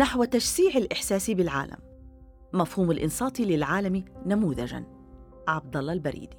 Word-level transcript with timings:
نحو 0.00 0.24
تشسيع 0.24 0.70
الإحساس 0.76 1.30
بالعالم. 1.30 1.76
مفهوم 2.52 2.90
الإنصات 2.90 3.40
للعالم 3.40 4.04
نموذجاً. 4.26 4.84
عبد 5.48 5.76
الله 5.76 5.92
البريدي. 5.92 6.36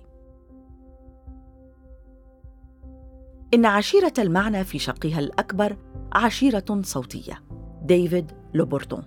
إن 3.53 3.65
عشيرة 3.65 4.13
المعنى 4.19 4.63
في 4.63 4.79
شقها 4.79 5.19
الأكبر 5.19 5.77
عشيرة 6.13 6.81
صوتية. 6.81 7.43
ديفيد 7.83 8.31
لوبورتون. 8.53 9.03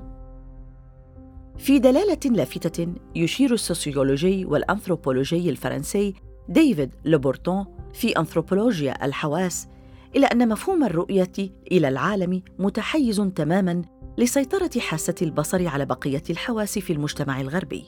في 1.58 1.78
دلالة 1.78 2.30
لافتة 2.30 2.94
يشير 3.14 3.52
السوسيولوجي 3.52 4.44
والأنثروبولوجي 4.44 5.50
الفرنسي 5.50 6.14
ديفيد 6.48 6.94
لوبورتون 7.04 7.66
في 7.92 8.18
أنثروبولوجيا 8.18 9.04
الحواس 9.04 9.68
إلى 10.16 10.26
أن 10.26 10.48
مفهوم 10.48 10.84
الرؤية 10.84 11.32
إلى 11.72 11.88
العالم 11.88 12.42
متحيز 12.58 13.16
تماماً 13.16 13.82
لسيطرة 14.18 14.70
حاسة 14.78 15.14
البصر 15.22 15.68
على 15.68 15.86
بقية 15.86 16.22
الحواس 16.30 16.78
في 16.78 16.92
المجتمع 16.92 17.40
الغربي 17.40 17.84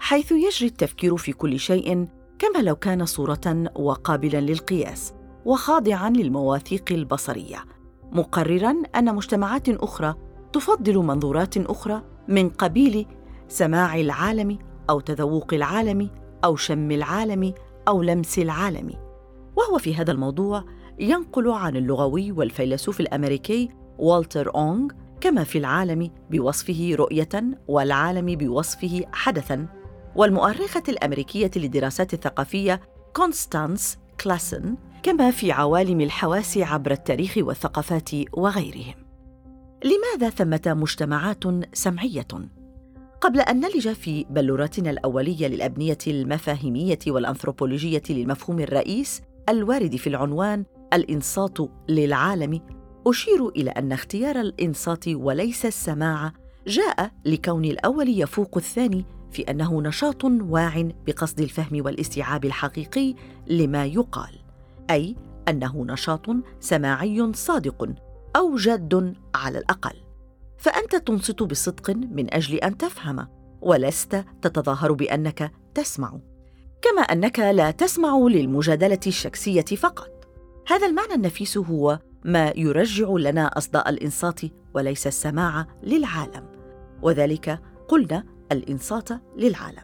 حيث 0.00 0.32
يجري 0.32 0.68
التفكير 0.68 1.16
في 1.16 1.32
كل 1.32 1.58
شيء 1.58 2.08
كما 2.38 2.58
لو 2.62 2.76
كان 2.76 3.06
صورة 3.06 3.70
وقابلاً 3.76 4.40
للقياس 4.40 5.14
وخاضعاً 5.44 6.10
للمواثيق 6.10 6.84
البصرية 6.90 7.64
مقرراً 8.12 8.82
أن 8.96 9.14
مجتمعات 9.14 9.68
أخرى 9.68 10.14
تفضل 10.52 10.96
منظورات 10.96 11.56
أخرى 11.56 12.02
من 12.28 12.48
قبيل 12.48 13.06
سماع 13.48 14.00
العالم 14.00 14.58
أو 14.90 15.00
تذوق 15.00 15.54
العالم 15.54 16.10
أو 16.44 16.56
شم 16.56 16.90
العالم 16.90 17.54
أو 17.88 18.02
لمس 18.02 18.38
العالم. 18.38 18.92
وهو 19.56 19.78
في 19.78 19.94
هذا 19.94 20.12
الموضوع 20.12 20.64
ينقل 20.98 21.50
عن 21.50 21.76
اللغوي 21.76 22.32
والفيلسوف 22.32 23.00
الأمريكي 23.00 23.68
والتر 23.98 24.54
أونغ 24.54 24.88
كما 25.20 25.44
في 25.44 25.58
العالم 25.58 26.10
بوصفه 26.30 26.90
رؤية 26.94 27.28
والعالم 27.68 28.26
بوصفه 28.26 29.04
حدثاً. 29.12 29.66
والمؤرخة 30.16 30.82
الأمريكية 30.88 31.50
للدراسات 31.56 32.14
الثقافية 32.14 32.80
كونستانس 33.16 33.98
كلاسن 34.20 34.76
كما 35.02 35.30
في 35.30 35.52
عوالم 35.52 36.00
الحواس 36.00 36.58
عبر 36.58 36.90
التاريخ 36.90 37.34
والثقافات 37.36 38.10
وغيرهم. 38.32 38.94
لماذا 39.84 40.30
ثمة 40.30 40.74
مجتمعات 40.80 41.44
سمعية؟ 41.72 42.26
قبل 43.20 43.40
أن 43.40 43.60
نلج 43.60 43.88
في 43.88 44.26
بلوراتنا 44.30 44.90
الأولية 44.90 45.46
للأبنية 45.46 45.98
المفاهيمية 46.06 46.98
والأنثروبولوجية 47.06 48.02
للمفهوم 48.10 48.60
الرئيس 48.60 49.22
الوارد 49.48 49.96
في 49.96 50.06
العنوان 50.06 50.64
الإنصات 50.92 51.58
للعالم 51.88 52.60
أشير 53.10 53.48
إلى 53.48 53.70
أن 53.70 53.92
اختيار 53.92 54.40
الإنصات 54.40 55.08
وليس 55.08 55.66
السماع 55.66 56.32
جاء 56.66 57.10
لكون 57.24 57.64
الأول 57.64 58.20
يفوق 58.20 58.56
الثاني 58.56 59.04
في 59.30 59.42
أنه 59.42 59.82
نشاط 59.82 60.24
واع 60.24 60.88
بقصد 61.06 61.40
الفهم 61.40 61.84
والاستيعاب 61.84 62.44
الحقيقي 62.44 63.14
لما 63.46 63.84
يقال 63.84 64.34
أي 64.90 65.16
أنه 65.48 65.84
نشاط 65.84 66.26
سماعي 66.60 67.32
صادق 67.34 67.88
أو 68.36 68.56
جاد 68.56 69.14
على 69.34 69.58
الأقل. 69.58 69.96
فأنت 70.58 70.96
تنصت 70.96 71.42
بصدق 71.42 71.90
من 71.90 72.34
أجل 72.34 72.56
أن 72.56 72.76
تفهم 72.76 73.28
ولست 73.60 74.24
تتظاهر 74.42 74.92
بأنك 74.92 75.52
تسمع 75.74 76.18
كما 76.82 77.02
أنك 77.02 77.38
لا 77.38 77.70
تسمع 77.70 78.18
للمجادلة 78.18 79.00
الشكسيه 79.06 79.62
فقط. 79.62 80.10
هذا 80.68 80.86
المعنى 80.86 81.14
النفيس 81.14 81.58
هو 81.58 81.98
ما 82.28 82.52
يرجع 82.56 83.08
لنا 83.10 83.46
أصداء 83.46 83.88
الإنصات 83.88 84.40
وليس 84.74 85.06
السماع 85.06 85.66
للعالم. 85.82 86.44
وذلك 87.02 87.60
قلنا 87.88 88.24
الإنصات 88.52 89.08
للعالم. 89.36 89.82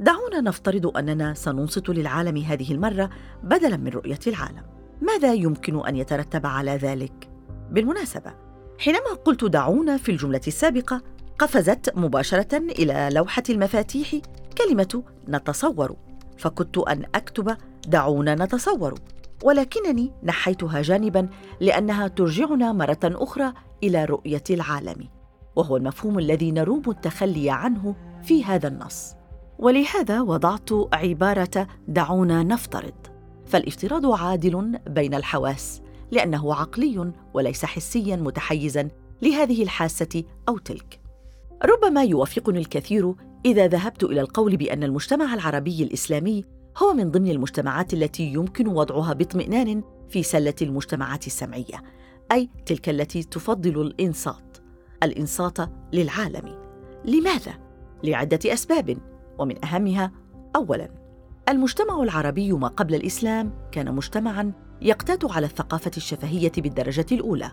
دعونا 0.00 0.40
نفترض 0.40 0.96
أننا 0.96 1.34
سننصت 1.34 1.88
للعالم 1.88 2.36
هذه 2.36 2.72
المرة 2.72 3.10
بدلا 3.42 3.76
من 3.76 3.88
رؤية 3.88 4.18
العالم. 4.26 4.62
ماذا 5.02 5.34
يمكن 5.34 5.86
أن 5.86 5.96
يترتب 5.96 6.46
على 6.46 6.70
ذلك؟ 6.70 7.30
بالمناسبة 7.70 8.34
حينما 8.78 9.14
قلت 9.24 9.44
دعونا 9.44 9.96
في 9.96 10.12
الجملة 10.12 10.40
السابقة 10.46 11.02
قفزت 11.38 11.96
مباشرة 11.96 12.56
إلى 12.56 13.08
لوحة 13.12 13.42
المفاتيح 13.50 14.14
كلمة 14.58 15.02
نتصور 15.28 15.96
فكنت 16.38 16.78
أن 16.78 17.04
أكتب 17.14 17.56
دعونا 17.86 18.34
نتصور. 18.34 18.94
ولكنني 19.44 20.12
نحيتها 20.24 20.82
جانبا 20.82 21.28
لأنها 21.60 22.08
ترجعنا 22.08 22.72
مرة 22.72 22.98
أخرى 23.04 23.52
إلى 23.82 24.04
رؤية 24.04 24.44
العالم 24.50 25.08
وهو 25.56 25.76
المفهوم 25.76 26.18
الذي 26.18 26.52
نروم 26.52 26.82
التخلي 26.88 27.50
عنه 27.50 27.94
في 28.22 28.44
هذا 28.44 28.68
النص. 28.68 29.14
ولهذا 29.58 30.20
وضعت 30.20 30.70
عبارة 30.92 31.66
دعونا 31.88 32.42
نفترض 32.42 32.94
فالافتراض 33.46 34.06
عادل 34.06 34.78
بين 34.86 35.14
الحواس 35.14 35.82
لأنه 36.10 36.54
عقلي 36.54 37.12
وليس 37.34 37.64
حسيا 37.64 38.16
متحيزا 38.16 38.88
لهذه 39.22 39.62
الحاسة 39.62 40.24
أو 40.48 40.58
تلك. 40.58 41.00
ربما 41.64 42.04
يوافقني 42.04 42.58
الكثير 42.58 43.14
إذا 43.44 43.66
ذهبت 43.66 44.04
إلى 44.04 44.20
القول 44.20 44.56
بأن 44.56 44.84
المجتمع 44.84 45.34
العربي 45.34 45.82
الإسلامي 45.82 46.44
هو 46.82 46.94
من 46.94 47.10
ضمن 47.10 47.30
المجتمعات 47.30 47.94
التي 47.94 48.32
يمكن 48.32 48.68
وضعها 48.68 49.12
باطمئنان 49.12 49.82
في 50.08 50.22
سلة 50.22 50.54
المجتمعات 50.62 51.26
السمعية 51.26 51.82
أي 52.32 52.50
تلك 52.66 52.88
التي 52.88 53.22
تفضل 53.22 53.80
الإنصات 53.80 54.58
الإنصات 55.02 55.58
للعالم. 55.92 56.58
لماذا؟ 57.04 57.52
لعدة 58.04 58.38
أسباب 58.46 58.98
ومن 59.38 59.64
أهمها 59.64 60.12
اولا 60.56 60.90
المجتمع 61.48 62.02
العربي 62.02 62.52
ما 62.52 62.68
قبل 62.68 62.94
الإسلام 62.94 63.68
كان 63.72 63.94
مجتمعا 63.94 64.52
يقتات 64.82 65.24
على 65.24 65.46
الثقافة 65.46 65.90
الشفهية 65.96 66.52
بالدرجة 66.56 67.06
الأولى 67.12 67.50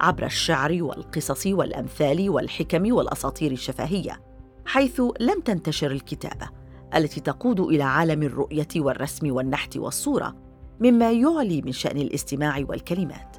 عبر 0.00 0.24
الشعر 0.24 0.82
والقصص 0.82 1.46
والأمثال 1.46 2.30
والحكم 2.30 2.92
والأساطير 2.92 3.52
الشفهية 3.52 4.20
حيث 4.66 5.00
لم 5.20 5.40
تنتشر 5.40 5.90
الكتابة. 5.90 6.55
التي 6.96 7.20
تقود 7.20 7.60
إلى 7.60 7.82
عالم 7.82 8.22
الرؤية 8.22 8.68
والرسم 8.76 9.32
والنحت 9.32 9.76
والصورة 9.76 10.36
مما 10.80 11.12
يعلي 11.12 11.62
من 11.62 11.72
شأن 11.72 11.96
الاستماع 11.96 12.64
والكلمات. 12.68 13.36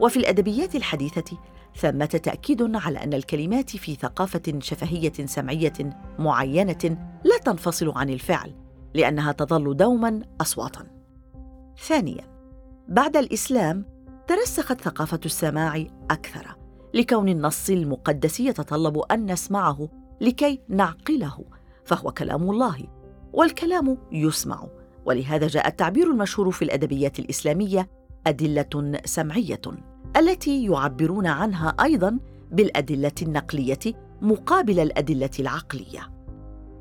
وفي 0.00 0.16
الأدبيات 0.16 0.74
الحديثة 0.74 1.38
ثمة 1.76 2.04
تأكيد 2.04 2.76
على 2.76 3.04
أن 3.04 3.14
الكلمات 3.14 3.70
في 3.70 3.94
ثقافة 3.94 4.58
شفهية 4.58 5.12
سمعية 5.26 5.72
معينة 6.18 6.96
لا 7.24 7.38
تنفصل 7.44 7.92
عن 7.96 8.10
الفعل 8.10 8.54
لأنها 8.94 9.32
تظل 9.32 9.76
دوما 9.76 10.22
اصواتا. 10.40 10.86
ثانيا 11.86 12.24
بعد 12.88 13.16
الإسلام 13.16 13.84
ترسخت 14.26 14.80
ثقافة 14.80 15.20
السماع 15.24 15.86
أكثر 16.10 16.56
لكون 16.94 17.28
النص 17.28 17.70
المقدس 17.70 18.40
يتطلب 18.40 18.98
أن 18.98 19.32
نسمعه 19.32 19.88
لكي 20.20 20.60
نعقله. 20.68 21.44
فهو 21.84 22.12
كلام 22.12 22.50
الله 22.50 22.76
والكلام 23.32 23.98
يسمع. 24.12 24.66
ولهذا 25.04 25.46
جاء 25.46 25.68
التعبير 25.68 26.10
المشهور 26.10 26.50
في 26.50 26.62
الأدبيات 26.62 27.18
الإسلامية 27.18 27.88
أدلة 28.26 29.00
سمعية 29.04 29.60
التي 30.16 30.64
يعبرون 30.64 31.26
عنها 31.26 31.68
أيضا 31.68 32.18
بالأدلة 32.50 33.12
النقلية 33.22 33.78
مقابل 34.22 34.80
الأدلة 34.80 35.30
العقلية. 35.40 36.12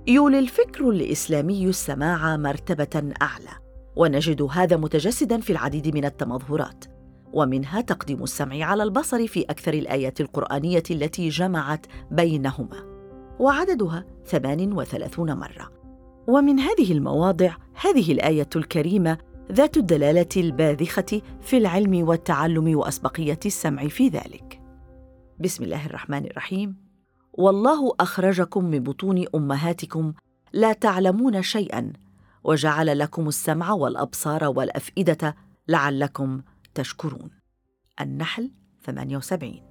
يولي 0.08 0.40
الفكر 0.40 0.90
الإسلامي 0.90 1.68
السماع 1.68 2.38
مرتبة 2.38 3.14
أعلى 3.22 3.52
ونجد 3.96 4.42
هذا 4.42 4.78
متجسدا 4.78 5.40
في 5.40 5.50
العديد 5.50 5.96
من 5.96 6.06
التمظهرات 6.06 6.86
ومنها 7.34 7.81
تقديم 7.81 8.24
السمع 8.24 8.66
على 8.66 8.84
البصر 8.84 9.28
في 9.28 9.42
أكثر 9.42 9.74
الآيات 9.74 10.22
القرآنية 10.22 10.84
التي 10.92 11.30
جمعت 11.30 11.86
بينهما. 12.12 12.91
وعددها 13.39 14.06
38 14.25 15.33
مرة. 15.33 15.72
ومن 16.28 16.60
هذه 16.60 16.92
المواضع 16.92 17.56
هذه 17.74 18.12
الآية 18.12 18.50
الكريمة 18.56 19.18
ذات 19.51 19.78
الدلالة 19.78 20.28
الباذخة 20.38 21.22
في 21.42 21.57
العلم 21.57 22.07
والتعلم 22.07 22.78
وأسبقية 22.78 23.39
السمع 23.45 23.88
في 23.88 24.07
ذلك. 24.07 24.62
بسم 25.39 25.63
الله 25.63 25.86
الرحمن 25.86 26.25
الرحيم. 26.25 26.75
والله 27.33 27.94
أخرجكم 28.00 28.66
من 28.66 28.80
بطون 28.80 29.25
أمهاتكم 29.36 30.13
لا 30.54 30.74
تعلمون 30.74 31.42
شيئا 31.42 31.94
وجعل 32.44 33.00
لكم 33.00 33.27
السمع 33.27 33.72
والأبصار 33.72 34.44
والأفئدة 34.44 35.36
لعلكم 35.68 36.42
تشكرون. 36.74 37.30
النحل 38.01 38.51
78 38.86 39.71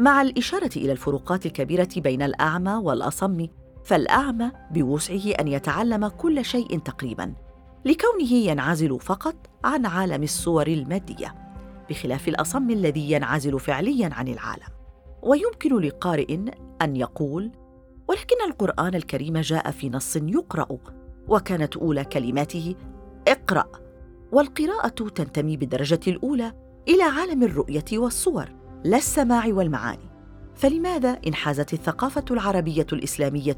مع 0.00 0.22
الإشارة 0.22 0.70
إلى 0.76 0.92
الفروقات 0.92 1.46
الكبيرة 1.46 1.88
بين 1.96 2.22
الأعمى 2.22 2.72
والأصم 2.72 3.46
فالأعمى 3.84 4.52
بوسعه 4.70 5.30
أن 5.40 5.48
يتعلم 5.48 6.08
كل 6.08 6.44
شيء 6.44 6.78
تقريبا 6.78 7.34
لكونه 7.84 8.32
ينعزل 8.32 9.00
فقط 9.00 9.34
عن 9.64 9.86
عالم 9.86 10.22
الصور 10.22 10.66
المادية 10.66 11.34
بخلاف 11.90 12.28
الأصم 12.28 12.70
الذي 12.70 13.10
ينعزل 13.12 13.60
فعليا 13.60 14.10
عن 14.12 14.28
العالم. 14.28 14.68
ويمكن 15.22 15.76
لقارئ 15.80 16.38
أن 16.82 16.96
يقول 16.96 17.50
ولكن 18.08 18.36
القرآن 18.46 18.94
الكريم 18.94 19.38
جاء 19.38 19.70
في 19.70 19.90
نص 19.90 20.16
يقرأ 20.16 20.78
وكانت 21.28 21.76
أولى 21.76 22.04
كلماته 22.04 22.74
اقرأ 23.28 23.66
والقراءة 24.32 24.88
تنتمي 24.88 25.56
بالدرجة 25.56 26.00
الأولى 26.08 26.52
إلى 26.88 27.02
عالم 27.02 27.42
الرؤية 27.42 27.84
والصور. 27.92 28.59
لا 28.84 28.96
السماع 28.96 29.46
والمعاني. 29.46 30.10
فلماذا 30.54 31.18
انحازت 31.26 31.72
الثقافة 31.72 32.24
العربية 32.30 32.86
الإسلامية 32.92 33.56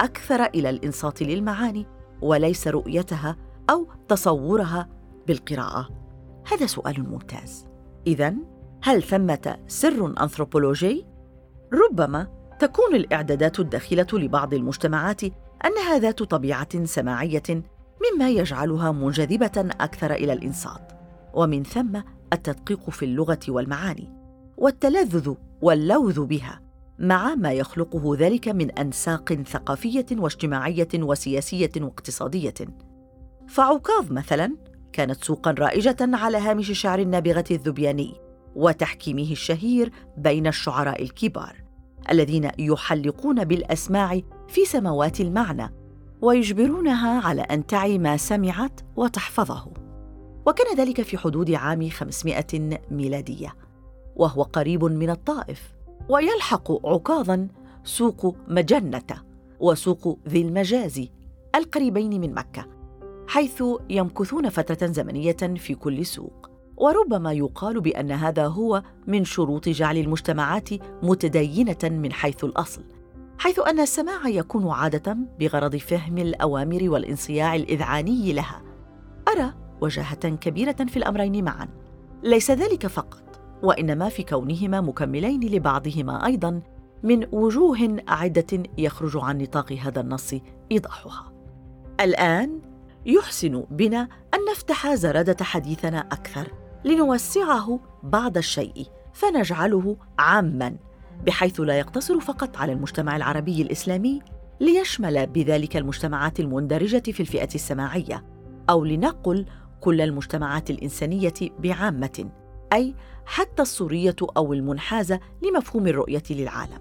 أكثر 0.00 0.44
إلى 0.44 0.70
الإنصات 0.70 1.22
للمعاني 1.22 1.86
وليس 2.22 2.68
رؤيتها 2.68 3.36
أو 3.70 3.88
تصورها 4.08 4.88
بالقراءة؟ 5.26 5.88
هذا 6.52 6.66
سؤال 6.66 7.10
ممتاز. 7.10 7.66
اذا 8.06 8.34
هل 8.82 9.02
ثمة 9.02 9.56
سر 9.66 10.06
انثروبولوجي 10.20 11.06
ربما 11.72 12.26
تكون 12.58 12.94
الإعدادات 12.94 13.60
الداخلة 13.60 14.06
لبعض 14.12 14.54
المجتمعات 14.54 15.22
أنها 15.64 15.98
ذات 15.98 16.22
طبيعة 16.22 16.84
سماعية 16.84 17.62
مما 18.02 18.30
يجعلها 18.30 18.92
منجذبة 18.92 19.70
أكثر 19.80 20.12
إلى 20.12 20.32
الإنصات. 20.32 20.92
ومن 21.34 21.62
ثم 21.62 22.00
التدقيق 22.32 22.90
في 22.90 23.04
اللغة 23.04 23.40
والمعاني. 23.48 24.21
والتلذذ 24.62 25.34
واللوذ 25.62 26.24
بها 26.24 26.60
مع 26.98 27.34
ما 27.34 27.52
يخلقه 27.52 28.16
ذلك 28.18 28.48
من 28.48 28.70
أنساق 28.70 29.34
ثقافية 29.34 30.06
واجتماعية 30.12 30.88
وسياسية 30.94 31.70
واقتصادية. 31.76 32.54
فعكاظ 33.48 34.12
مثلا 34.12 34.56
كانت 34.92 35.24
سوقا 35.24 35.50
رائجة 35.50 35.96
على 36.00 36.38
هامش 36.38 36.80
شعر 36.80 36.98
النابغة 36.98 37.44
الذبياني 37.50 38.14
وتحكيمه 38.56 39.32
الشهير 39.32 39.92
بين 40.16 40.46
الشعراء 40.46 41.02
الكبار 41.02 41.56
الذين 42.10 42.50
يحلقون 42.58 43.44
بالأسماع 43.44 44.20
في 44.48 44.64
سماوات 44.64 45.20
المعنى 45.20 45.74
ويجبرونها 46.20 47.20
على 47.20 47.42
أن 47.42 47.66
تعي 47.66 47.98
ما 47.98 48.16
سمعت 48.16 48.80
وتحفظه. 48.96 49.72
وكان 50.46 50.76
ذلك 50.76 51.02
في 51.02 51.18
حدود 51.18 51.50
عام 51.50 51.90
500 51.90 52.44
ميلادية. 52.90 53.71
وهو 54.16 54.42
قريب 54.42 54.84
من 54.84 55.10
الطائف 55.10 55.74
ويلحق 56.08 56.86
عكاظا 56.86 57.48
سوق 57.84 58.36
مجنة 58.48 59.02
وسوق 59.60 60.18
ذي 60.28 60.42
المجاز 60.42 61.08
القريبين 61.54 62.20
من 62.20 62.34
مكة 62.34 62.66
حيث 63.28 63.64
يمكثون 63.90 64.48
فترة 64.48 64.86
زمنية 64.86 65.36
في 65.56 65.74
كل 65.74 66.06
سوق. 66.06 66.50
وربما 66.76 67.32
يقال 67.32 67.80
بأن 67.80 68.10
هذا 68.10 68.46
هو 68.46 68.82
من 69.06 69.24
شروط 69.24 69.68
جعل 69.68 69.96
المجتمعات 69.96 70.68
متدينة 71.02 71.78
من 71.82 72.12
حيث 72.12 72.44
الأصل 72.44 72.82
حيث 73.38 73.58
أن 73.58 73.80
السماع 73.80 74.28
يكون 74.28 74.70
عادة 74.70 75.16
بغرض 75.40 75.76
فهم 75.76 76.18
الأوامر 76.18 76.90
والانصياع 76.90 77.54
الإذعاني 77.54 78.32
لها. 78.32 78.62
أرى 79.28 79.52
وجاهة 79.80 80.28
كبيرة 80.28 80.76
في 80.88 80.96
الأمرين 80.96 81.44
معا. 81.44 81.68
ليس 82.22 82.50
ذلك 82.50 82.86
فقط. 82.86 83.31
وإنما 83.62 84.08
في 84.08 84.22
كونهما 84.22 84.80
مكملين 84.80 85.40
لبعضهما 85.40 86.26
أيضا 86.26 86.60
من 87.02 87.26
وجوه 87.32 87.96
عدة 88.08 88.62
يخرج 88.78 89.16
عن 89.16 89.38
نطاق 89.38 89.72
هذا 89.72 90.00
النص 90.00 90.34
إيضاحها. 90.72 91.32
الآن 92.00 92.60
يحسن 93.06 93.64
بنا 93.70 94.08
أن 94.34 94.38
نفتح 94.50 94.94
زرادة 94.94 95.44
حديثنا 95.44 95.98
أكثر 95.98 96.52
لنوسعه 96.84 97.80
بعض 98.02 98.36
الشيء 98.36 98.86
فنجعله 99.12 99.96
عاما 100.18 100.76
بحيث 101.26 101.60
لا 101.60 101.78
يقتصر 101.78 102.20
فقط 102.20 102.56
على 102.56 102.72
المجتمع 102.72 103.16
العربي 103.16 103.62
الإسلامي 103.62 104.22
ليشمل 104.60 105.26
بذلك 105.26 105.76
المجتمعات 105.76 106.40
المندرجة 106.40 107.12
في 107.12 107.20
الفئة 107.20 107.54
السماعية 107.54 108.24
أو 108.70 108.84
لنقل 108.84 109.46
كل 109.80 110.00
المجتمعات 110.00 110.70
الإنسانية 110.70 111.34
بعامة. 111.58 112.30
أي 112.72 112.94
حتى 113.26 113.62
الصوريه 113.62 114.16
أو 114.36 114.52
المنحازة 114.52 115.20
لمفهوم 115.42 115.86
الرؤية 115.86 116.22
للعالم. 116.30 116.80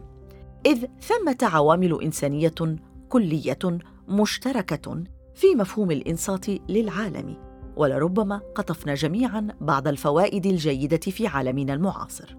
إذ 0.65 0.85
ثمة 1.01 1.37
عوامل 1.41 2.01
إنسانية 2.01 2.77
كلية 3.09 3.79
مشتركة 4.07 5.03
في 5.35 5.55
مفهوم 5.55 5.91
الإنصات 5.91 6.49
للعالم 6.69 7.35
ولربما 7.75 8.41
قطفنا 8.55 8.93
جميعا 8.93 9.47
بعض 9.61 9.87
الفوائد 9.87 10.45
الجيدة 10.45 10.97
في 10.97 11.27
عالمنا 11.27 11.73
المعاصر. 11.73 12.37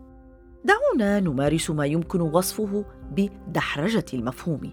دعونا 0.65 1.21
نمارس 1.21 1.71
ما 1.71 1.87
يمكن 1.87 2.21
وصفه 2.21 2.85
بدحرجة 3.11 4.05
المفهوم 4.15 4.73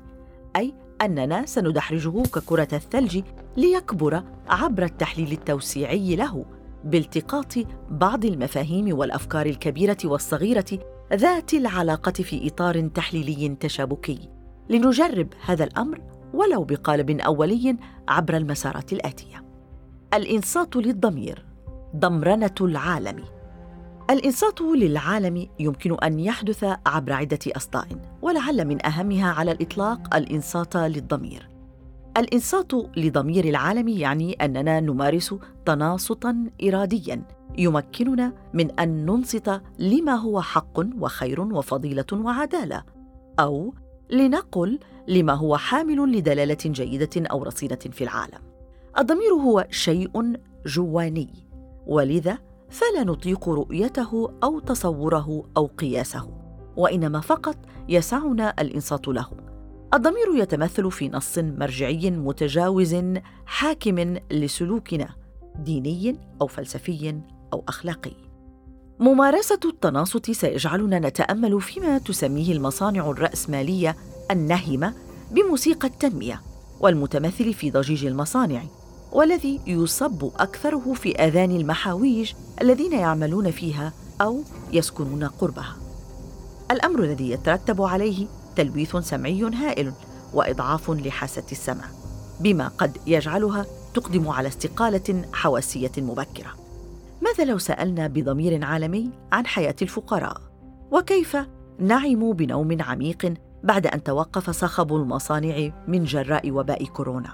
أي 0.56 0.74
أننا 1.02 1.46
سندحرجه 1.46 2.24
ككرة 2.24 2.68
الثلج 2.74 3.22
ليكبر 3.58 4.24
عبر 4.48 4.84
التحليل 4.84 5.32
التوسيعي 5.32 6.16
له. 6.16 6.46
بالتقاط 6.84 7.54
بعض 7.90 8.26
المفاهيم 8.26 8.98
والأفكار 8.98 9.46
الكبيرة 9.46 9.98
والصغيرة 10.04 10.80
ذات 11.14 11.54
العلاقة 11.54 12.12
في 12.12 12.48
إطار 12.48 12.88
تحليلي 12.88 13.56
تشابكي. 13.60 14.30
لنجرب 14.70 15.28
هذا 15.46 15.64
الأمر 15.64 16.02
ولو 16.34 16.64
بقالب 16.64 17.20
أولي 17.20 17.78
عبر 18.08 18.38
المسارات 18.38 18.94
الآتية. 18.94 19.46
الإنصات 20.14 20.76
للضمير 20.76 21.46
ضمرنة 21.96 22.56
العالم. 22.62 23.24
الإنصات 24.10 24.62
للعالم 24.62 25.48
يمكن 25.60 25.98
أن 26.04 26.20
يحدث 26.20 26.66
عبر 26.86 27.14
عدة 27.14 27.40
اصداء 27.48 27.88
ولعل 28.22 28.66
من 28.66 28.86
أهمها 28.86 29.32
على 29.32 29.52
الإطلاق 29.52 30.16
الإنصات 30.16 30.76
للضمير. 30.78 31.50
الإنصات 32.18 32.72
لضمير 32.98 33.46
العالم 33.46 33.88
يعني 33.88 34.34
أننا 34.34 34.80
نمارس 34.80 35.36
تناصتا 35.66 36.50
اراديا 36.64 37.22
يمكننا 37.58 38.34
من 38.54 38.80
أن 38.80 39.06
ننصت 39.06 39.62
لما 39.80 40.16
هو 40.16 40.42
حق 40.42 40.80
وخير 41.00 41.42
وفضيلة 41.42 42.06
وعدالة 42.14 42.84
أو 43.40 43.74
لنقل 44.10 44.80
لما 45.08 45.34
هو 45.34 45.58
حامل 45.58 46.12
لدلالة 46.18 46.58
جيدة 46.66 47.10
أو 47.18 47.44
رصينة 47.44 47.80
في 47.92 48.04
العالم. 48.04 48.40
الضمير 48.98 49.34
هو 49.34 49.68
شيء 49.70 50.34
جواني 50.66 51.30
ولذا 51.88 52.38
فلا 52.70 53.04
نطيق 53.04 53.50
رؤيته 53.50 54.32
أو 54.44 54.60
تصوره 54.60 55.44
أو 55.58 55.66
قياسه 55.66 56.30
وإنما 56.78 57.20
فقط 57.20 57.56
يسعنا 57.90 58.54
الإنصات 58.60 59.08
له. 59.08 59.49
الضمير 59.94 60.36
يتمثل 60.36 60.92
في 60.92 61.10
نص 61.10 61.38
مرجعي 61.38 62.12
متجاوز 62.12 62.96
حاكم 63.46 64.18
لسلوكنا 64.32 65.10
ديني 65.56 66.16
أو 66.42 66.48
فلسفي 66.48 67.22
أو 67.54 67.64
أخلاقي. 67.68 68.12
ممارسة 69.00 69.60
التناصت 69.66 70.32
سيجعلنا 70.32 71.00
نتأمل 71.00 71.62
فيما 71.62 71.98
تسميه 71.98 72.54
المصانع 72.54 73.10
الرأسمالية 73.10 73.96
النهمة 74.32 74.94
بموسيقى 75.32 75.88
التنمية 75.88 76.42
والمتمثل 76.80 77.54
في 77.54 77.72
ضجيج 77.72 78.06
المصانع 78.06 78.64
والذي 79.12 79.60
يصب 79.68 80.24
أكثره 80.40 80.94
في 80.94 81.16
آذان 81.16 81.52
المحاويج 81.52 82.34
الذين 82.62 82.94
يعملون 82.94 83.52
فيها 83.52 83.94
أو 84.22 84.42
يسكنون 84.74 85.24
قربها. 85.24 85.76
الأمر 86.72 87.04
الذي 87.04 87.30
يترتب 87.32 87.82
عليه 87.82 88.28
تلويث 88.60 88.96
سمعي 88.98 89.44
هائل 89.44 89.94
وإضعاف 90.34 90.90
لحاسة 90.90 91.44
السمع 91.52 91.86
بما 92.40 92.68
قد 92.68 92.98
يجعلها 93.08 93.66
تقدم 93.94 94.28
على 94.28 94.48
استقالة 94.48 95.26
حواسية 95.34 95.92
مبكرة. 95.98 96.54
ماذا 97.22 97.46
لو 97.46 97.58
سألنا 97.58 98.08
بضمير 98.08 98.66
عالمي 98.66 99.10
عن 99.32 99.46
حياة 99.46 99.76
الفقراء؟ 99.82 100.42
وكيف 100.92 101.38
نعموا 101.80 102.34
بنوم 102.34 102.82
عميق 102.82 103.34
بعد 103.64 103.88
أن 103.88 104.04
توقف 104.04 104.50
صخب 104.50 104.96
المصانع 104.96 105.70
من 105.88 106.04
جراء 106.04 106.52
وباء 106.52 106.86
كورونا؟ 106.86 107.34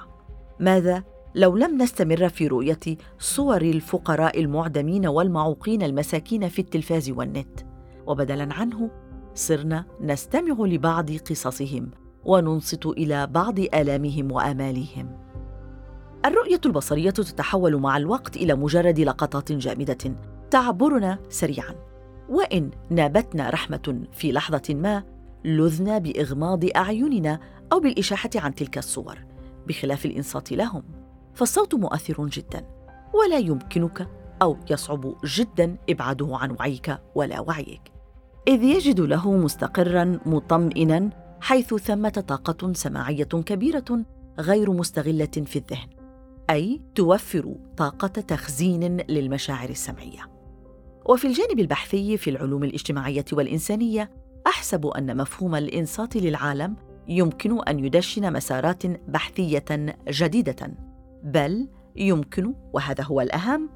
ماذا 0.59 1.03
لو 1.35 1.57
لم 1.57 1.81
نستمر 1.81 2.29
في 2.29 2.47
رؤية 2.47 2.97
صور 3.19 3.61
الفقراء 3.61 4.41
المعدمين 4.41 5.07
والمعوقين 5.07 5.83
المساكين 5.83 6.49
في 6.49 6.59
التلفاز 6.59 7.09
والنت؟ 7.09 7.59
وبدلا 8.07 8.53
عنه 8.53 8.89
صرنا 9.35 9.85
نستمع 10.01 10.65
لبعض 10.65 11.11
قصصهم 11.11 11.91
وننصت 12.25 12.85
إلى 12.85 13.27
بعض 13.27 13.59
آلامهم 13.59 14.31
وآمالهم. 14.31 15.17
الرؤية 16.25 16.61
البصرية 16.65 17.09
تتحول 17.09 17.75
مع 17.75 17.97
الوقت 17.97 18.37
إلى 18.37 18.55
مجرد 18.55 18.99
لقطات 18.99 19.51
جامدة 19.51 20.15
تعبرنا 20.51 21.19
سريعا. 21.29 21.75
وإن 22.29 22.71
نابتنا 22.89 23.49
رحمة 23.49 24.07
في 24.13 24.31
لحظة 24.31 24.75
ما 24.75 25.03
لذنا 25.45 25.97
بإغماض 25.97 26.65
أعيننا 26.75 27.39
أو 27.73 27.79
بالإشاحة 27.79 28.29
عن 28.35 28.55
تلك 28.55 28.77
الصور. 28.77 29.17
بخلاف 29.67 30.05
الإنصات 30.05 30.51
لهم 30.51 30.83
فالصوت 31.33 31.75
مؤثر 31.75 32.25
جدا. 32.25 32.65
ولا 33.13 33.37
يمكنك 33.37 34.07
أو 34.41 34.57
يصعب 34.69 35.15
جدا 35.25 35.77
إبعاده 35.89 36.29
عن 36.31 36.51
وعيك 36.51 36.97
ولا 37.15 37.39
وعيك. 37.39 37.94
إذ 38.47 38.63
يجد 38.63 38.99
له 38.99 39.31
مستقرا 39.31 40.19
مطمئنا 40.25 41.09
حيث 41.41 41.73
ثمة 41.73 42.23
طاقة 42.27 42.73
سماعية 42.73 43.23
كبيرة 43.23 44.05
غير 44.39 44.71
مستغلة 44.71 45.25
في 45.25 45.55
الذهن 45.55 45.87
أي 46.49 46.81
توفر 46.95 47.55
طاقة 47.77 48.07
تخزين 48.07 48.97
للمشاعر 49.09 49.69
السمعية. 49.69 50.29
وفي 51.05 51.27
الجانب 51.27 51.59
البحثي 51.59 52.17
في 52.17 52.29
العلوم 52.29 52.63
الاجتماعية 52.63 53.25
والإنسانية 53.33 54.11
أحسب 54.47 54.87
أن 54.87 55.17
مفهوم 55.17 55.55
الإنصات 55.55 56.15
للعالم 56.15 56.75
يمكن 57.07 57.63
أن 57.67 57.85
يدشن 57.85 58.33
مسارات 58.33 58.85
بحثية 59.09 59.95
جديدة 60.09 60.71
بل 61.23 61.67
يمكن 61.95 62.53
وهذا 62.73 63.03
هو 63.03 63.21
الأهم 63.21 63.69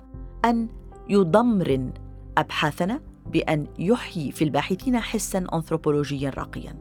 أن 0.46 0.68
يضمرن 1.10 1.94
أبحاثنا 2.38 3.09
بأن 3.32 3.68
يحيي 3.80 4.32
في 4.32 4.44
الباحثين 4.44 5.00
حسا 5.00 5.46
أنثروبولوجيا 5.54 6.30
راقيا. 6.30 6.76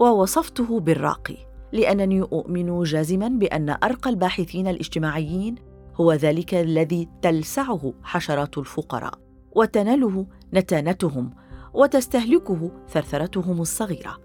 ووصفته 0.00 0.80
بالراقي 0.80 1.36
لأنني 1.72 2.22
أؤمن 2.22 2.82
جازما 2.82 3.28
بأن 3.28 3.70
أرقى 3.70 4.10
الباحثين 4.10 4.66
الاجتماعيين 4.66 5.54
هو 5.94 6.12
ذلك 6.12 6.54
الذي 6.54 7.08
تلسعه 7.22 7.94
حشرات 8.02 8.58
الفقراء 8.58 9.18
وتناله 9.52 10.26
نتانتهم 10.54 11.30
وتستهلكه 11.74 12.70
ثرثرتهم 12.88 13.60
الصغيرة. 13.60 14.18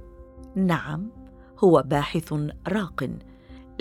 نعم 0.56 1.10
هو 1.60 1.84
باحث 1.86 2.34
راق. 2.68 3.10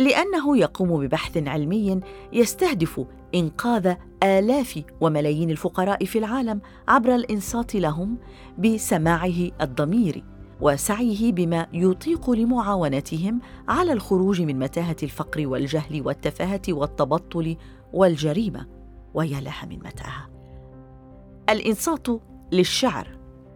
لأنه 0.00 0.59
يقوم 0.59 1.07
ببحث 1.07 1.37
علمي 1.37 2.00
يستهدف 2.33 3.07
إنقاذ 3.35 3.95
آلاف 4.23 4.83
وملايين 5.00 5.50
الفقراء 5.50 6.04
في 6.04 6.19
العالم 6.19 6.61
عبر 6.88 7.14
الإنصات 7.14 7.75
لهم 7.75 8.16
بسماعه 8.59 9.50
الضمير 9.61 10.25
وسعيه 10.61 11.33
بما 11.33 11.66
يطيق 11.73 12.30
لمعاونتهم 12.30 13.40
على 13.69 13.92
الخروج 13.92 14.42
من 14.42 14.59
متاهة 14.59 14.97
الفقر 15.02 15.47
والجهل 15.47 16.02
والتفاهة 16.07 16.62
والتبطل 16.69 17.57
والجريمة 17.92 18.66
ويا 19.14 19.40
لها 19.40 19.66
من 19.66 19.78
متاهة. 19.78 20.30
الإنصات 21.50 22.07
للشعر 22.52 23.09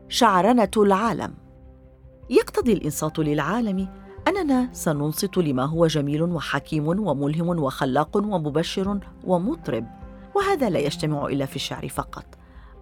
شعرنة 0.08 0.70
العالم. 0.76 1.34
يقتضي 2.30 2.72
الإنصات 2.72 3.18
للعالم 3.18 3.88
أننا 4.28 4.68
سننصت 4.72 5.38
لما 5.38 5.64
هو 5.64 5.86
جميل 5.86 6.22
وحكيم 6.22 6.86
وملهم 6.88 7.48
وخلاق 7.48 8.16
ومبشر 8.16 9.00
ومطرب 9.24 9.86
وهذا 10.34 10.70
لا 10.70 10.78
يجتمع 10.78 11.26
إلا 11.26 11.46
في 11.46 11.56
الشعر 11.56 11.88
فقط 11.88 12.24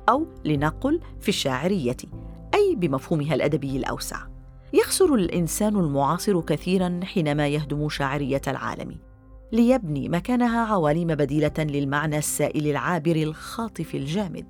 أو 0.09 0.27
لنقل 0.45 1.01
في 1.21 1.29
الشاعرية 1.29 1.97
أي 2.55 2.75
بمفهومها 2.77 3.35
الأدبي 3.35 3.77
الأوسع. 3.77 4.19
يخسر 4.73 5.15
الإنسان 5.15 5.77
المعاصر 5.77 6.41
كثيرا 6.41 7.01
حينما 7.05 7.49
يهدم 7.49 7.89
شاعرية 7.89 8.43
العالم 8.49 8.97
ليبني 9.53 10.09
مكانها 10.09 10.61
عوالم 10.61 11.15
بديلة 11.15 11.53
للمعنى 11.59 12.19
السائل 12.19 12.67
العابر 12.67 13.17
الخاطف 13.17 13.95
الجامد. 13.95 14.47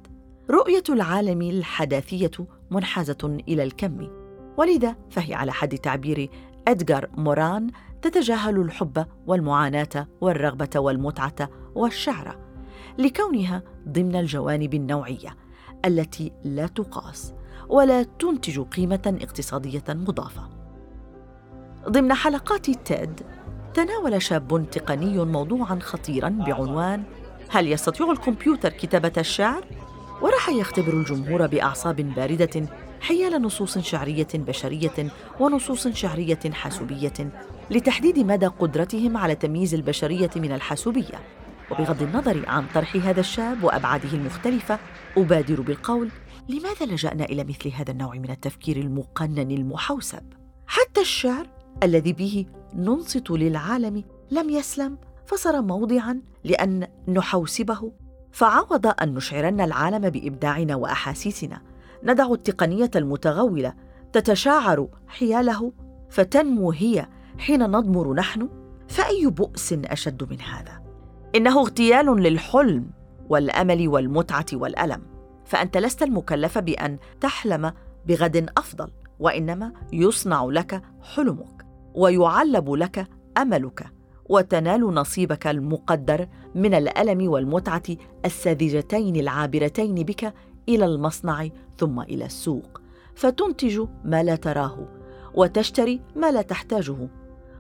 رؤية 0.51 0.85
العالم 0.89 1.43
الحداثية 1.43 2.31
منحازة 2.71 3.39
إلى 3.49 3.63
الكم 3.63 4.09
ولذا 4.57 4.97
فهي 5.11 5.35
على 5.35 5.53
حد 5.53 5.79
تعبير 5.79 6.31
إدغار 6.69 7.09
موران 7.17 7.71
تتجاهل 8.03 8.61
الحب 8.61 9.07
والمعاناة 9.27 10.09
والرغبة 10.21 10.71
والمتعة 10.77 11.51
والشعر 11.75 12.39
لكونها 12.99 13.63
ضمن 13.89 14.17
الجوانب 14.17 14.75
النوعية 14.75 15.37
التي 15.85 16.33
لا 16.45 16.67
تقاس 16.67 17.35
ولا 17.69 18.03
تنتج 18.03 18.61
قيمة 18.61 19.19
اقتصادية 19.23 19.85
مضافة. 19.89 20.49
ضمن 21.89 22.15
حلقات 22.15 22.71
تيد 22.71 23.21
تناول 23.75 24.23
شاب 24.23 24.71
تقني 24.71 25.25
موضوعا 25.25 25.79
خطيرا 25.81 26.29
بعنوان 26.29 27.03
هل 27.51 27.73
يستطيع 27.73 28.11
الكمبيوتر 28.11 28.69
كتابة 28.69 29.13
الشعر؟ 29.19 29.65
وراح 30.23 30.49
يختبر 30.49 30.93
الجمهور 30.93 31.47
بأعصاب 31.47 31.97
باردة 31.97 32.69
حيال 33.03 33.43
نصوص 33.43 33.79
شعرية 33.79 34.29
بشرية 34.35 35.11
ونصوص 35.41 35.89
شعرية 35.89 36.51
حاسوبية 36.53 37.33
لتحديد 37.71 38.19
مدى 38.19 38.47
قدرتهم 38.47 39.17
على 39.17 39.35
تمييز 39.35 39.75
البشرية 39.75 40.31
من 40.37 40.53
الحاسوبية. 40.53 41.21
وبغض 41.71 42.03
النظر 42.03 42.49
عن 42.49 42.67
طرح 42.75 42.97
هذا 42.97 43.21
الشاب 43.21 43.65
وأبعاده 43.65 44.13
المختلفة 44.13 44.79
أبادر 45.17 45.61
بالقول 45.61 46.11
لماذا 46.49 46.87
لجأنا 46.87 47.25
إلى 47.25 47.45
مثل 47.45 47.69
هذا 47.69 47.91
النوع 47.91 48.15
من 48.15 48.31
التفكير 48.31 48.77
المقنن 48.77 49.51
المحوسب؟ 49.51 50.23
حتى 50.67 51.01
الشعر 51.01 51.47
الذي 51.83 52.13
به 52.13 52.47
ننصت 52.75 53.31
للعالم 53.31 54.05
لم 54.31 54.51
يسلم 54.51 54.99
فصار 55.27 55.63
موضعا 55.63 56.21
لأن 56.45 56.87
نحوسبه. 57.09 57.93
فعوض 58.33 58.87
أن 59.03 59.15
نشعرن 59.15 59.61
العالم 59.61 60.11
بإبداعنا 60.11 60.77
وأحاسيسنا. 60.77 61.72
ندع 62.05 62.33
التقنية 62.33 62.91
المتغولة 62.97 63.75
تتشاعر 64.13 64.89
حياله 65.07 65.73
فتنمو 66.11 66.71
هي 66.71 67.07
حين 67.39 67.63
نضمر 67.63 68.15
نحن 68.15 68.49
فأي 68.89 69.27
بؤس 69.27 69.73
أشد 69.73 70.31
من 70.31 70.41
هذا؟ 70.41 70.83
إنه 71.35 71.61
اغتيال 71.61 72.07
للحلم 72.07 72.91
والأمل 73.29 73.89
والمتعة 73.89 74.47
والألم 74.53 75.03
فأنت 75.45 75.77
لست 75.77 76.03
المكلف 76.03 76.59
بأن 76.59 76.99
تحلم 77.21 77.73
بغد 78.07 78.51
أفضل 78.59 78.91
وإنما 79.19 79.73
يصنع 79.93 80.45
لك 80.45 80.83
حلمك 81.03 81.67
ويعلب 81.95 82.71
لك 82.71 83.09
أملك 83.39 83.87
وتنال 84.29 84.81
نصيبك 84.81 85.47
المقدر 85.47 86.29
من 86.55 86.75
الألم 86.75 87.31
والمتعة 87.31 87.83
الساذجتين 88.25 89.17
العابرتين 89.17 89.95
بك 89.95 90.35
إلى 90.69 90.85
المصنع 90.85 91.49
ثم 91.79 92.01
إلى 92.01 92.25
السوق 92.25 92.81
فتنتج 93.15 93.87
ما 94.05 94.23
لا 94.23 94.37
تراه 94.37 94.89
وتشتري 95.35 96.01
ما 96.17 96.31
لا 96.31 96.43
تحتاجه. 96.43 97.09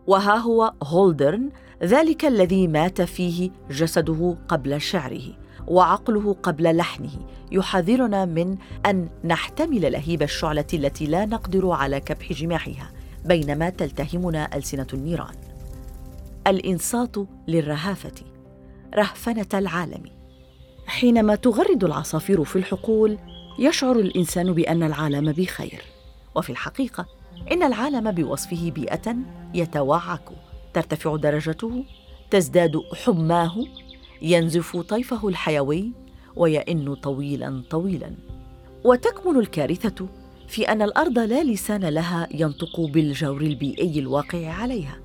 وها 0.07 0.37
هو 0.37 0.73
هولدرن 0.83 1.51
ذلك 1.83 2.25
الذي 2.25 2.69
مات 2.69 3.03
فيه 3.03 3.51
جسده 3.71 4.37
قبل 4.49 4.81
شعره 4.81 5.43
وعقله 5.67 6.37
قبل 6.43 6.77
لحنه 6.77 7.11
يحذرنا 7.53 8.25
من 8.25 8.57
أن 8.87 9.09
نحتمل 9.25 9.93
لهيب 9.93 10.23
الشعلة 10.23 10.67
التي 10.75 11.07
لا 11.07 11.27
نقدر 11.27 11.71
على 11.71 12.01
كبح 12.01 12.33
جماحها 12.33 12.93
بينما 13.25 13.71
تلتهمنا 13.71 14.57
ألسنة 14.57 14.87
النيران. 14.95 15.35
الإنصات 16.47 17.17
للرهافة 17.49 18.25
رهفنة 18.95 19.47
العالم. 19.55 20.22
حينما 20.87 21.35
تغرد 21.35 21.85
العصافير 21.85 22.45
في 22.45 22.57
الحقول 22.57 23.19
يشعر 23.59 23.97
الإنسان 23.97 24.53
بأن 24.53 24.83
العالم 24.83 25.33
بخير. 25.33 25.83
وفي 26.35 26.51
الحقيقة 26.51 27.07
إن 27.53 27.63
العالم 27.63 28.11
بوصفه 28.11 28.71
بيئة 28.71 29.17
يتوعك. 29.55 30.29
ترتفع 30.75 31.17
درجته 31.17 31.85
تزداد 32.31 32.81
حماه 33.05 33.55
ينزف 34.23 34.77
طيفه 34.77 35.29
الحيوي 35.29 35.93
ويئن 36.37 36.95
طويلا 36.95 37.63
طويلا. 37.71 38.15
وتكمن 38.85 39.39
الكارثة 39.39 40.09
في 40.49 40.69
أن 40.69 40.83
الأرض 40.83 41.19
لا 41.19 41.45
لسان 41.45 41.85
لها 41.85 42.29
ينطق 42.35 42.81
بالجور 42.81 43.41
البيئي 43.41 43.99
الواقع 43.99 44.49
عليها 44.49 44.99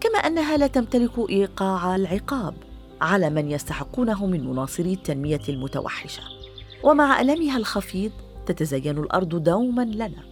كما 0.00 0.18
أنها 0.18 0.56
لا 0.56 0.66
تمتلك 0.66 1.30
إيقاع 1.30 1.96
العقاب. 1.96 2.54
على 3.00 3.30
من 3.30 3.50
يستحقونه 3.50 4.26
من 4.26 4.46
مناصري 4.46 4.92
التنمية 4.92 5.40
المتوحشة. 5.48 6.22
ومع 6.84 7.20
ألمها 7.20 7.56
الخفيض 7.56 8.12
تتزين 8.46 8.98
الأرض 8.98 9.42
دوما 9.42 9.82
لنا 9.82 10.22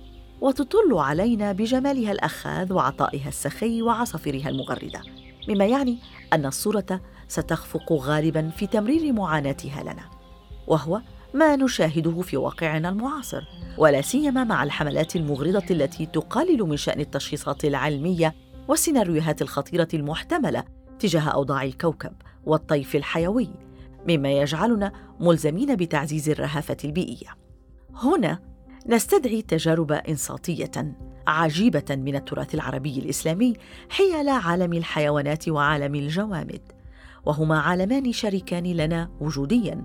وتطل 0.41 0.95
علينا 0.95 1.53
بجمالها 1.53 2.13
الأخاذ 2.13 2.73
وعطائها 2.73 3.29
السخي 3.29 3.83
وعصافيرها 3.83 4.49
المغردة. 4.49 5.03
مما 5.49 5.67
يعني 5.67 5.99
أن 6.33 6.47
الصورة 6.47 7.01
ستخفق 7.29 7.93
غالبا 7.93 8.51
في 8.57 8.67
تمرير 8.67 9.13
معاناتها 9.13 9.83
لنا. 9.83 10.05
وهو 10.67 11.01
ما 11.35 11.57
نشاهده 11.57 12.21
في 12.21 12.37
واقعنا 12.37 12.89
المعاصر 12.89 13.43
ولا 13.79 14.01
سيما 14.01 14.45
مع 14.45 14.65
الحملات 14.65 15.17
المغرضة 15.17 15.65
التي 15.71 16.07
تقلل 16.07 16.63
من 16.63 16.77
شأن 16.77 17.01
التشخيصات 17.01 17.65
العلمية 17.65 18.35
والسيناريوهات 18.69 19.43
الخطيرة 19.43 19.89
المحتملة 19.95 20.65
تجاه 20.99 21.29
أوضاع 21.29 21.63
الكوكب. 21.63 22.13
والطيف 22.45 22.97
الحيوي 22.97 23.49
مما 24.09 24.33
يجعلنا 24.33 24.93
ملزمين 25.21 25.77
بتعزيز 25.77 26.29
الرهافة 26.29 26.77
البيئية. 26.85 27.37
هنا 27.95 28.39
نستدعي 28.87 29.43
تجارب 29.43 29.93
إنصاتية 29.93 30.95
عجيبة 31.27 31.85
من 31.91 32.17
التراث 32.17 32.55
العربي 32.55 32.99
الإسلامي 32.99 33.55
حيال 33.91 34.29
عالم 34.29 34.73
الحيوانات 34.73 35.49
وعالم 35.49 35.95
الجوامد 35.95 36.61
وهما 37.27 37.59
عالمان 37.59 38.13
شريكان 38.13 38.65
لنا 38.65 39.11
وجوديا 39.21 39.83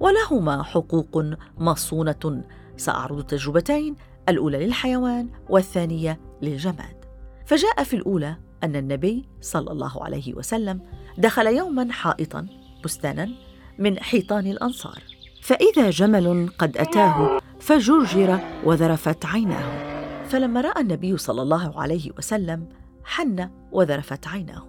ولهما 0.00 0.62
حقوق 0.62 1.24
مصونة. 1.58 2.44
سأعرض 2.76 3.22
تجربتين 3.22 3.94
الأولى 4.28 4.66
للحيوان 4.66 5.28
والثانية 5.48 6.20
للجماد. 6.42 7.04
فجاء 7.46 7.84
في 7.84 7.96
الأولى 7.96 8.36
أن 8.64 8.76
النبي 8.76 9.28
صلى 9.40 9.72
الله 9.72 10.04
عليه 10.04 10.34
وسلم 10.34 10.80
دخل 11.18 11.46
يوما 11.46 11.92
حائطا 11.92 12.46
بستانا 12.84 13.30
من 13.78 13.98
حيطان 13.98 14.46
الأنصار. 14.46 15.02
فإذا 15.42 15.90
جمل 15.90 16.48
قد 16.58 16.76
أتاه 16.76 17.40
فجرجر 17.60 18.38
وذرفت 18.64 19.26
عيناه. 19.26 19.94
فلما 20.24 20.60
رأى 20.60 20.80
النبي 20.80 21.16
صلى 21.16 21.42
الله 21.42 21.80
عليه 21.80 22.10
وسلم 22.18 22.68
حن 23.04 23.50
وذرفت 23.72 24.26
عيناه. 24.26 24.66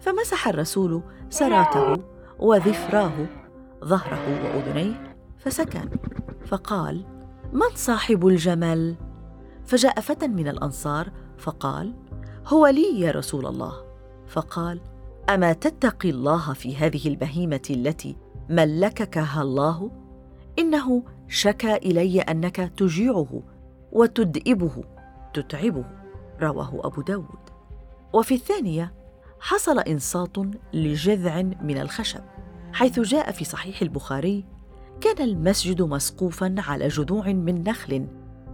فمسح 0.00 0.48
الرسول 0.48 1.02
سراته 1.30 2.02
وذفراه 2.38 3.26
ظهره 3.84 4.44
وأذنيه 4.44 5.16
فسكن. 5.38 5.90
فقال 6.46 7.04
من 7.52 7.68
صاحب 7.74 8.26
الجمل؟ 8.26 8.96
فجاء 9.66 10.00
فتى 10.00 10.28
من 10.28 10.48
الأنصار 10.48 11.10
فقال 11.38 11.94
هو 12.46 12.66
لي 12.66 13.00
يا 13.00 13.10
رسول 13.10 13.46
الله. 13.46 13.84
فقال 14.26 14.80
أما 15.28 15.52
تتقي 15.52 16.10
الله 16.10 16.52
في 16.52 16.76
هذه 16.76 17.08
البهيمة 17.08 17.62
التي 17.70 18.16
ملككها 18.48 19.42
الله؟ 19.42 19.90
إنه 20.58 21.02
شكا 21.28 21.76
إلي 21.76 22.20
أنك 22.20 22.56
تجيعه 22.56 23.42
وتدئبه 23.92 24.84
تتعبه. 25.34 25.84
رواه 26.42 26.80
أبو 26.84 27.02
داود. 27.02 27.50
وفي 28.12 28.34
الثانية 28.34 28.94
حصل 29.40 29.78
إنصات 29.78 30.36
لجذع 30.72 31.42
من 31.42 31.78
الخشب 31.78 32.20
حيث 32.72 33.00
جاء 33.00 33.32
في 33.32 33.44
صحيح 33.44 33.82
البخاري 33.82 34.44
كان 35.00 35.24
المسجد 35.24 35.82
مسقوفا 35.82 36.54
على 36.58 36.88
جذوع 36.88 37.32
من 37.32 37.64
نخل. 37.64 38.06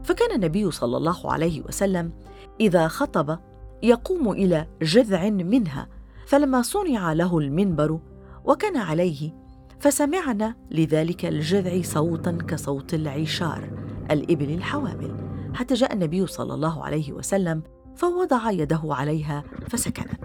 فكان 0.05 0.35
النبي 0.35 0.71
صلى 0.71 0.97
الله 0.97 1.33
عليه 1.33 1.63
وسلم 1.63 2.13
إذا 2.61 2.89
خطب 2.89 3.39
يقوم 3.83 4.33
إلى 4.33 4.67
جذع 4.83 5.31
منها 5.31 5.89
فلما 6.27 6.63
صنع 6.63 7.13
له 7.13 7.39
المنبر 7.39 8.01
وكان 8.45 8.77
عليه 8.77 9.35
فسمعنا 9.81 10.55
لذلك 10.71 11.27
الجذع 11.27 11.83
صوتا 11.83 12.39
كصوت 12.49 12.95
العشار 12.95 13.71
الإبل 14.11 14.51
الحوامل. 14.51 15.17
حتى 15.55 15.75
جاء 15.75 15.93
النبي 15.93 16.27
صلى 16.27 16.55
الله 16.55 16.85
عليه 16.85 17.13
وسلم 17.13 17.63
فوضع 17.97 18.51
يده 18.51 18.81
عليها 18.85 19.45
فسكنت 19.69 20.21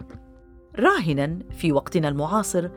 راهنا 0.80 1.40
في 1.52 1.72
وقتنا 1.72 2.10
المعاصر 2.10 2.70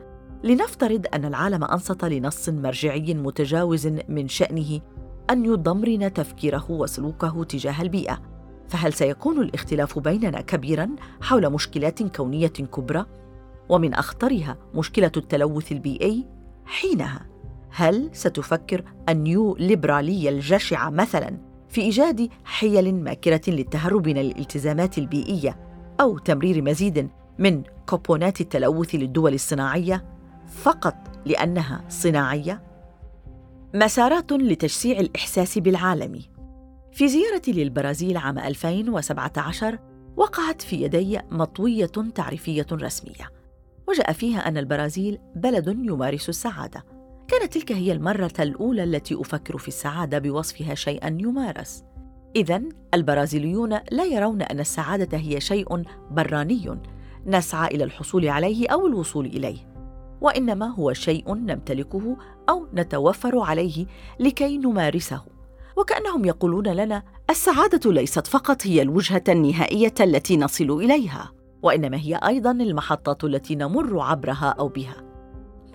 لنفترض 0.43 1.05
أن 1.13 1.25
العالم 1.25 1.63
أنصت 1.63 2.05
لنص 2.05 2.49
مرجعي 2.49 3.13
متجاوز 3.13 3.87
من 3.87 4.27
شأنه 4.27 4.81
أن 5.29 5.45
يضمرن 5.45 6.13
تفكيره 6.13 6.71
وسلوكه 6.71 7.43
تجاه 7.43 7.81
البيئة. 7.81 8.28
فهل 8.69 8.93
سيكون 8.93 9.41
الاختلاف 9.41 9.99
بيننا 9.99 10.41
كبيرا 10.41 10.89
حول 11.21 11.49
مشكلات 11.49 12.03
كونية 12.03 12.47
كبرى؟ 12.47 13.05
ومن 13.69 13.93
أخطرها 13.93 14.57
مشكلة 14.75 15.11
التلوث 15.17 15.71
البيئي 15.71 16.25
حينها. 16.65 17.25
هل 17.69 18.09
ستفكر 18.13 18.83
النيو 19.09 19.55
ليبراليه 19.55 20.29
الجشعة 20.29 20.89
مثلا 20.89 21.37
في 21.69 21.81
إيجاد 21.81 22.29
حيل 22.45 22.95
ماكرة 22.95 23.41
للتهرب 23.47 24.07
من 24.07 24.17
الالتزامات 24.17 24.97
البيئية 24.97 25.59
أو 26.01 26.17
تمرير 26.17 26.61
مزيد 26.61 27.09
من 27.39 27.63
كوبونات 27.89 28.41
التلوث 28.41 28.95
للدول 28.95 29.33
الصناعية 29.33 30.05
فقط 30.47 30.95
لأنها 31.25 31.85
صناعية؟ 31.89 32.63
مسارات 33.73 34.31
لتشسيع 34.31 34.99
الإحساس 34.99 35.57
بالعالم. 35.57 36.21
في 36.91 37.07
زيارتي 37.07 37.51
للبرازيل 37.51 38.17
عام 38.17 38.39
2017 38.39 39.79
وقعت 40.17 40.61
في 40.61 40.75
يدي 40.83 41.19
مطوية 41.31 41.91
تعريفية 42.15 42.67
رسمية 42.71 43.31
وجاء 43.87 44.11
فيها 44.11 44.47
أن 44.47 44.57
البرازيل 44.57 45.19
بلد 45.35 45.67
يمارس 45.67 46.29
السعادة 46.29 46.85
كانت 47.27 47.53
تلك 47.53 47.71
هي 47.71 47.91
المرة 47.91 48.33
الأولى 48.39 48.83
التي 48.83 49.21
أفكر 49.21 49.57
في 49.57 49.67
السعادة 49.67 50.19
بوصفها 50.19 50.75
شيئا 50.75 51.17
يمارس. 51.21 51.83
إذا 52.35 52.61
البرازيليون 52.93 53.79
لا 53.91 54.05
يرون 54.05 54.41
أن 54.41 54.59
السعادة 54.59 55.17
هي 55.17 55.41
شيء 55.41 55.83
براني 56.11 56.79
نسعى 57.25 57.75
إلى 57.75 57.83
الحصول 57.83 58.27
عليه 58.27 58.69
أو 58.69 58.87
الوصول 58.87 59.25
إليه، 59.25 59.57
وإنما 60.21 60.65
هو 60.65 60.93
شيء 60.93 61.35
نمتلكه 61.35 62.17
أو 62.49 62.67
نتوفر 62.73 63.39
عليه 63.39 63.85
لكي 64.19 64.57
نمارسه. 64.57 65.38
وكأنهم 65.79 66.25
يقولون 66.25 66.67
لنا: 66.67 67.03
السعادة 67.29 67.91
ليست 67.91 68.27
فقط 68.27 68.67
هي 68.67 68.81
الوجهة 68.81 69.23
النهائية 69.29 69.93
التي 69.99 70.37
نصل 70.37 70.71
إليها، 70.71 71.31
وإنما 71.63 71.97
هي 71.97 72.15
أيضا 72.15 72.51
المحطات 72.51 73.23
التي 73.23 73.55
نمر 73.55 73.99
عبرها 73.99 74.55
أو 74.59 74.67
بها. 74.67 75.03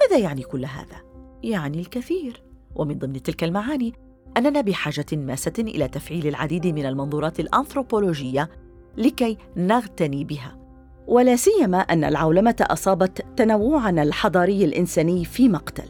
ماذا 0.01 0.19
يعني 0.19 0.43
كل 0.43 0.65
هذا؟ 0.65 0.97
يعني 1.43 1.81
الكثير 1.81 2.43
ومن 2.75 2.99
ضمن 2.99 3.23
تلك 3.23 3.45
المعاني 3.45 3.93
أننا 4.37 4.61
بحاجة 4.61 5.07
ماسة 5.13 5.53
إلى 5.59 5.89
تفعيل 5.89 6.27
العديد 6.27 6.67
من 6.67 6.87
المنظورات 6.87 7.41
الأنثروبولوجية 7.41 8.51
لكي 8.97 9.37
نغتني 9.57 10.25
بها 10.25 10.59
ولا 11.07 11.37
سيما 11.37 11.79
أن 11.79 12.05
العولمة 12.05 12.57
أصابت 12.61 13.25
تنوعنا 13.37 14.03
الحضاري 14.03 14.65
الإنساني 14.65 15.25
في 15.25 15.49
مقتل 15.49 15.89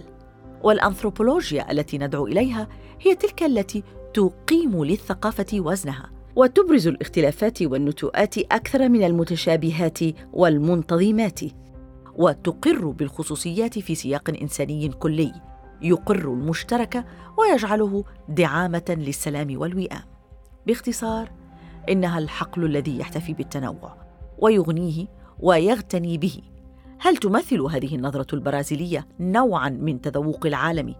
والأنثروبولوجيا 0.63 1.73
التي 1.73 1.99
ندعو 1.99 2.27
إليها 2.27 2.69
هي 3.01 3.15
تلك 3.15 3.43
التي 3.43 3.83
تقيم 4.15 4.85
للثقافة 4.85 5.47
وزنها. 5.53 6.11
وتبرز 6.37 6.87
الاختلافات 6.87 7.63
والنتوءات 7.63 8.39
أكثر 8.39 8.89
من 8.89 9.05
المتشابهات 9.05 9.99
والمنتظمات. 10.33 11.41
وتقر 12.17 12.87
بالخصوصيات 12.87 13.79
في 13.79 13.95
سياق 13.95 14.31
إنساني 14.43 14.89
كلي. 14.89 15.33
يقر 15.83 16.33
المشترك 16.33 17.05
ويجعله 17.39 18.05
دعامة 18.29 18.97
للسلام 18.99 19.59
والوئام. 19.59 20.03
باختصار 20.67 21.31
إنها 21.89 22.19
الحقل 22.19 22.65
الذي 22.65 22.99
يحتفي 22.99 23.33
بالتنوع 23.33 23.97
ويغنيه 24.39 25.07
ويغتني 25.41 26.19
به. 26.19 26.41
هل 26.99 27.17
تمثل 27.17 27.61
هذه 27.61 27.95
النظرة 27.95 28.35
البرازيلية 28.35 29.07
نوعا 29.21 29.69
من 29.69 30.01
تذوق 30.01 30.47
العالم 30.47 30.95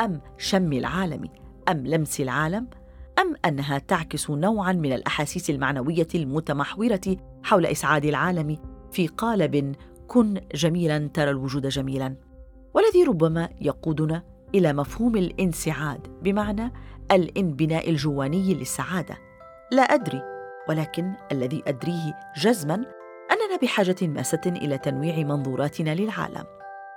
أم 0.00 0.20
شم 0.38 0.72
العالم؟ 0.72 1.28
أم 1.68 1.86
لمس 1.86 2.20
العالم؟ 2.20 2.66
أم 3.18 3.34
أنها 3.44 3.78
تعكس 3.78 4.30
نوعا 4.30 4.72
من 4.72 4.92
الأحاسيس 4.92 5.50
المعنوية 5.50 6.08
المتمحورة 6.14 7.16
حول 7.42 7.66
إسعاد 7.66 8.04
العالم 8.04 8.56
في 8.92 9.06
قالب 9.06 9.74
كن 10.06 10.40
جميلا 10.54 11.10
ترى 11.14 11.30
الوجود 11.30 11.66
جميلا 11.66 12.16
والذي 12.74 13.04
ربما 13.04 13.48
يقودنا 13.60 14.22
إلى 14.54 14.72
مفهوم 14.72 15.16
الانسعاد 15.16 16.06
بمعنى 16.22 16.72
الانبناء 17.12 17.90
الجواني 17.90 18.54
للسعادة. 18.54 19.18
لا 19.72 19.82
أدري 19.82 20.22
ولكن 20.68 21.12
الذي 21.32 21.62
أدريه 21.66 22.16
جزما 22.36 22.74
أننا 23.30 23.56
بحاجة 23.62 23.96
ماسة 24.02 24.40
إلى 24.46 24.78
تنويع 24.78 25.16
منظوراتنا 25.16 25.94
للعالم 25.94 26.44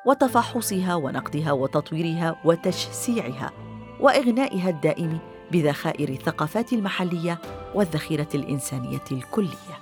وتفحصها 0.06 0.96
ونقدها 0.96 1.52
وتطويرها 1.52 2.42
وتشسيعها. 2.46 3.71
وإغنائها 4.02 4.70
الدائم 4.70 5.20
بذخائر 5.52 6.10
الثقافات 6.10 6.74
المحلية 6.74 7.42
والذخيرة 7.76 8.28
الإنسانية 8.36 9.04
الكلية. 9.12 9.81